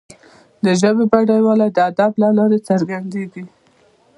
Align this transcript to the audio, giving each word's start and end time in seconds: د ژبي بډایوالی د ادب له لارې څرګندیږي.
د 0.63 0.67
ژبي 0.79 1.05
بډایوالی 1.11 1.69
د 1.73 1.77
ادب 1.89 2.11
له 2.21 2.29
لارې 2.37 2.59
څرګندیږي. 2.67 3.43